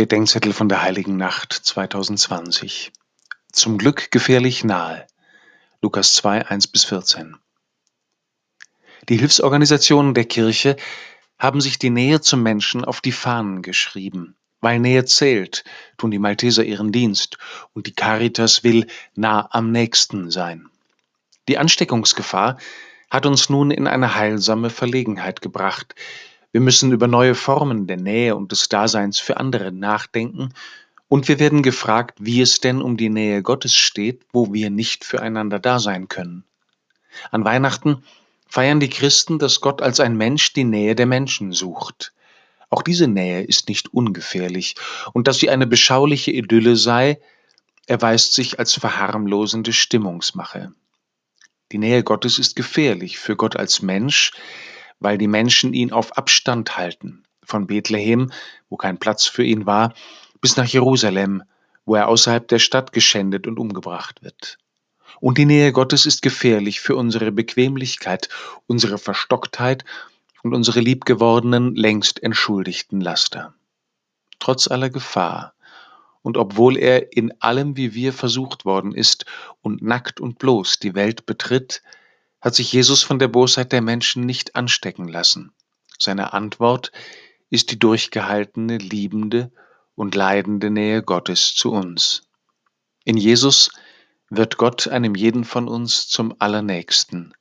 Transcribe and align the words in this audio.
Bedenkzettel 0.00 0.54
von 0.54 0.70
der 0.70 0.80
Heiligen 0.80 1.18
Nacht 1.18 1.52
2020. 1.52 2.90
Zum 3.52 3.76
Glück 3.76 4.10
gefährlich 4.10 4.64
nahe. 4.64 5.06
Lukas 5.82 6.14
2, 6.14 6.46
1 6.46 6.68
bis 6.68 6.86
14. 6.86 7.36
Die 9.10 9.18
Hilfsorganisationen 9.18 10.14
der 10.14 10.24
Kirche 10.24 10.76
haben 11.38 11.60
sich 11.60 11.78
die 11.78 11.90
Nähe 11.90 12.22
zum 12.22 12.42
Menschen 12.42 12.82
auf 12.82 13.02
die 13.02 13.12
Fahnen 13.12 13.60
geschrieben. 13.60 14.36
Weil 14.62 14.78
Nähe 14.78 15.04
zählt, 15.04 15.64
tun 15.98 16.10
die 16.10 16.18
Malteser 16.18 16.64
ihren 16.64 16.92
Dienst 16.92 17.36
und 17.74 17.86
die 17.86 17.94
Caritas 17.94 18.64
will 18.64 18.86
nah 19.16 19.50
am 19.52 19.70
nächsten 19.70 20.30
sein. 20.30 20.70
Die 21.46 21.58
Ansteckungsgefahr 21.58 22.56
hat 23.10 23.26
uns 23.26 23.50
nun 23.50 23.70
in 23.70 23.86
eine 23.86 24.14
heilsame 24.14 24.70
Verlegenheit 24.70 25.42
gebracht. 25.42 25.94
Wir 26.52 26.60
müssen 26.60 26.92
über 26.92 27.06
neue 27.06 27.34
Formen 27.34 27.86
der 27.86 27.96
Nähe 27.96 28.34
und 28.34 28.50
des 28.52 28.68
Daseins 28.68 29.18
für 29.18 29.36
andere 29.36 29.72
nachdenken 29.72 30.52
und 31.08 31.28
wir 31.28 31.38
werden 31.38 31.62
gefragt, 31.62 32.18
wie 32.20 32.40
es 32.40 32.60
denn 32.60 32.80
um 32.80 32.96
die 32.96 33.08
Nähe 33.08 33.42
Gottes 33.42 33.74
steht, 33.74 34.22
wo 34.32 34.52
wir 34.52 34.70
nicht 34.70 35.04
füreinander 35.04 35.58
da 35.58 35.78
sein 35.78 36.08
können. 36.08 36.44
An 37.30 37.44
Weihnachten 37.44 38.04
feiern 38.46 38.80
die 38.80 38.88
Christen, 38.88 39.38
dass 39.38 39.60
Gott 39.60 39.82
als 39.82 40.00
ein 40.00 40.16
Mensch 40.16 40.52
die 40.52 40.64
Nähe 40.64 40.94
der 40.94 41.06
Menschen 41.06 41.52
sucht. 41.52 42.12
Auch 42.68 42.82
diese 42.82 43.08
Nähe 43.08 43.42
ist 43.42 43.68
nicht 43.68 43.92
ungefährlich, 43.92 44.76
und 45.12 45.26
dass 45.26 45.38
sie 45.38 45.50
eine 45.50 45.66
beschauliche 45.66 46.30
Idylle 46.30 46.76
sei, 46.76 47.20
erweist 47.86 48.34
sich 48.34 48.60
als 48.60 48.74
verharmlosende 48.74 49.72
Stimmungsmache. 49.72 50.72
Die 51.72 51.78
Nähe 51.78 52.04
Gottes 52.04 52.38
ist 52.38 52.54
gefährlich 52.54 53.18
für 53.18 53.34
Gott 53.34 53.56
als 53.56 53.82
Mensch, 53.82 54.32
weil 55.00 55.18
die 55.18 55.28
Menschen 55.28 55.72
ihn 55.72 55.92
auf 55.92 56.16
Abstand 56.16 56.76
halten, 56.76 57.24
von 57.42 57.66
Bethlehem, 57.66 58.30
wo 58.68 58.76
kein 58.76 58.98
Platz 58.98 59.26
für 59.26 59.42
ihn 59.42 59.66
war, 59.66 59.94
bis 60.40 60.56
nach 60.56 60.66
Jerusalem, 60.66 61.42
wo 61.84 61.96
er 61.96 62.08
außerhalb 62.08 62.46
der 62.46 62.58
Stadt 62.58 62.92
geschändet 62.92 63.46
und 63.46 63.58
umgebracht 63.58 64.22
wird. 64.22 64.58
Und 65.20 65.38
die 65.38 65.46
Nähe 65.46 65.72
Gottes 65.72 66.06
ist 66.06 66.22
gefährlich 66.22 66.80
für 66.80 66.96
unsere 66.96 67.32
Bequemlichkeit, 67.32 68.28
unsere 68.66 68.98
Verstocktheit 68.98 69.84
und 70.42 70.54
unsere 70.54 70.80
liebgewordenen, 70.80 71.74
längst 71.74 72.22
entschuldigten 72.22 73.00
Laster. 73.00 73.54
Trotz 74.38 74.68
aller 74.68 74.88
Gefahr 74.88 75.54
und 76.22 76.36
obwohl 76.36 76.76
er 76.76 77.16
in 77.16 77.32
allem 77.40 77.76
wie 77.76 77.94
wir 77.94 78.12
versucht 78.12 78.64
worden 78.64 78.94
ist 78.94 79.24
und 79.62 79.82
nackt 79.82 80.20
und 80.20 80.38
bloß 80.38 80.78
die 80.78 80.94
Welt 80.94 81.26
betritt, 81.26 81.82
hat 82.40 82.54
sich 82.54 82.72
Jesus 82.72 83.02
von 83.02 83.18
der 83.18 83.28
Bosheit 83.28 83.72
der 83.72 83.82
Menschen 83.82 84.24
nicht 84.24 84.56
anstecken 84.56 85.08
lassen. 85.08 85.52
Seine 85.98 86.32
Antwort 86.32 86.92
ist 87.50 87.70
die 87.70 87.78
durchgehaltene, 87.78 88.78
liebende 88.78 89.52
und 89.94 90.14
leidende 90.14 90.70
Nähe 90.70 91.02
Gottes 91.02 91.54
zu 91.54 91.72
uns. 91.72 92.22
In 93.04 93.16
Jesus 93.16 93.70
wird 94.30 94.56
Gott 94.56 94.88
einem 94.88 95.14
jeden 95.14 95.44
von 95.44 95.68
uns 95.68 96.08
zum 96.08 96.34
Allernächsten. 96.38 97.34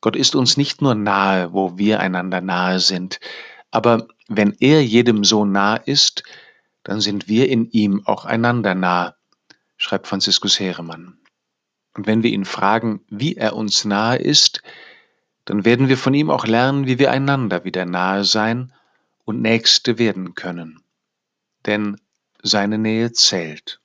Gott 0.00 0.16
ist 0.16 0.34
uns 0.34 0.56
nicht 0.56 0.82
nur 0.82 0.94
nahe, 0.94 1.52
wo 1.52 1.78
wir 1.78 2.00
einander 2.00 2.40
nahe 2.40 2.80
sind, 2.80 3.20
aber 3.70 4.08
wenn 4.28 4.56
er 4.60 4.82
jedem 4.82 5.24
so 5.24 5.44
nah 5.44 5.76
ist, 5.76 6.22
dann 6.82 7.00
sind 7.00 7.28
wir 7.28 7.48
in 7.48 7.70
ihm 7.70 8.06
auch 8.06 8.24
einander 8.24 8.74
nah, 8.74 9.14
schreibt 9.76 10.06
Franziskus 10.06 10.58
Heeremann. 10.60 11.18
Und 11.94 12.06
wenn 12.06 12.22
wir 12.22 12.30
ihn 12.30 12.44
fragen, 12.44 13.00
wie 13.08 13.36
er 13.36 13.54
uns 13.54 13.84
nahe 13.84 14.18
ist, 14.18 14.62
dann 15.44 15.64
werden 15.64 15.88
wir 15.88 15.96
von 15.96 16.14
ihm 16.14 16.30
auch 16.30 16.46
lernen, 16.46 16.86
wie 16.86 16.98
wir 16.98 17.10
einander 17.10 17.64
wieder 17.64 17.86
nahe 17.86 18.24
sein 18.24 18.72
und 19.24 19.40
Nächste 19.40 19.98
werden 19.98 20.34
können. 20.34 20.82
Denn 21.66 22.00
seine 22.42 22.78
Nähe 22.78 23.12
zählt. 23.12 23.80